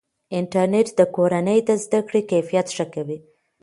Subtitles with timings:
[0.37, 3.17] انټرنیټ د کورنۍ د زده کړې کیفیت ښه کوي.